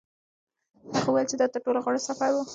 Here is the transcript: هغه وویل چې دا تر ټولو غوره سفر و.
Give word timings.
هغه 0.97 1.09
وویل 1.11 1.27
چې 1.31 1.35
دا 1.37 1.47
تر 1.53 1.59
ټولو 1.65 1.79
غوره 1.83 2.01
سفر 2.09 2.31
و. 2.33 2.37